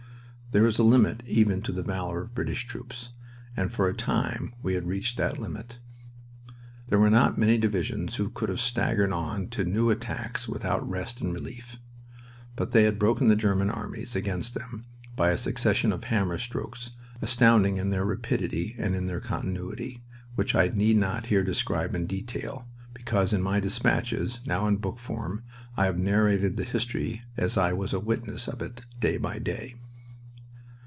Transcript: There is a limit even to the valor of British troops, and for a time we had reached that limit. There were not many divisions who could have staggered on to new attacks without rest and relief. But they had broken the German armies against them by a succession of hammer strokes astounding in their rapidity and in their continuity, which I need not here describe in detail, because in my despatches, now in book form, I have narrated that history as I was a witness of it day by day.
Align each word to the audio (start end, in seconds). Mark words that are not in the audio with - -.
There 0.53 0.65
is 0.65 0.77
a 0.77 0.83
limit 0.83 1.23
even 1.25 1.61
to 1.61 1.71
the 1.71 1.81
valor 1.81 2.19
of 2.23 2.35
British 2.35 2.67
troops, 2.67 3.11
and 3.55 3.71
for 3.71 3.87
a 3.87 3.93
time 3.93 4.53
we 4.61 4.73
had 4.73 4.85
reached 4.85 5.15
that 5.15 5.37
limit. 5.39 5.79
There 6.89 6.99
were 6.99 7.09
not 7.09 7.37
many 7.37 7.57
divisions 7.57 8.17
who 8.17 8.29
could 8.29 8.49
have 8.49 8.59
staggered 8.59 9.13
on 9.13 9.47
to 9.51 9.63
new 9.63 9.89
attacks 9.89 10.49
without 10.49 10.85
rest 10.85 11.21
and 11.21 11.33
relief. 11.33 11.77
But 12.57 12.73
they 12.73 12.83
had 12.83 12.99
broken 12.99 13.29
the 13.29 13.37
German 13.37 13.69
armies 13.69 14.13
against 14.13 14.53
them 14.53 14.83
by 15.15 15.29
a 15.29 15.37
succession 15.37 15.93
of 15.93 16.03
hammer 16.03 16.37
strokes 16.37 16.91
astounding 17.21 17.77
in 17.77 17.87
their 17.87 18.03
rapidity 18.03 18.75
and 18.77 18.93
in 18.93 19.05
their 19.05 19.21
continuity, 19.21 20.03
which 20.35 20.53
I 20.53 20.67
need 20.67 20.97
not 20.97 21.27
here 21.27 21.43
describe 21.43 21.95
in 21.95 22.07
detail, 22.07 22.67
because 22.93 23.31
in 23.31 23.41
my 23.41 23.61
despatches, 23.61 24.41
now 24.45 24.67
in 24.67 24.75
book 24.75 24.99
form, 24.99 25.45
I 25.77 25.85
have 25.85 25.97
narrated 25.97 26.57
that 26.57 26.67
history 26.71 27.21
as 27.37 27.57
I 27.57 27.71
was 27.71 27.93
a 27.93 28.01
witness 28.01 28.49
of 28.49 28.61
it 28.61 28.81
day 28.99 29.15
by 29.15 29.39
day. 29.39 29.75